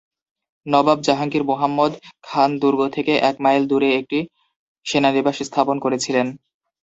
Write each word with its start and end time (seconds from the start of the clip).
নবাব 0.65 0.99
জাহাঙ্গীর 1.01 1.43
মোহাম্মদ 1.43 1.91
খান 2.23 2.49
দুর্গ 2.61 2.81
থেকে 2.95 3.13
এক 3.29 3.35
মাইল 3.39 3.63
দূরে 3.67 3.89
একটি 3.99 4.19
সেনানিবাস 4.85 5.37
স্থাপন 5.43 5.77
করেছিলেন। 5.79 6.27